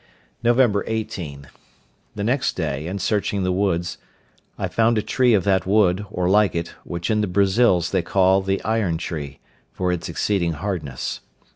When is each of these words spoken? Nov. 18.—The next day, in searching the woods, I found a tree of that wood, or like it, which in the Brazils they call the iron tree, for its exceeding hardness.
Nov. 0.41 0.57
18.—The 0.57 2.23
next 2.23 2.55
day, 2.57 2.87
in 2.87 2.97
searching 2.97 3.43
the 3.43 3.51
woods, 3.51 3.99
I 4.57 4.67
found 4.67 4.97
a 4.97 5.03
tree 5.03 5.35
of 5.35 5.43
that 5.43 5.67
wood, 5.67 6.07
or 6.09 6.27
like 6.27 6.55
it, 6.55 6.69
which 6.83 7.11
in 7.11 7.21
the 7.21 7.27
Brazils 7.27 7.91
they 7.91 8.01
call 8.01 8.41
the 8.41 8.59
iron 8.63 8.97
tree, 8.97 9.41
for 9.71 9.91
its 9.91 10.09
exceeding 10.09 10.53
hardness. 10.53 11.21